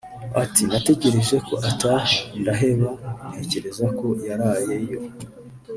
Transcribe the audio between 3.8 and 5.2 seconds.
ko yaraye yo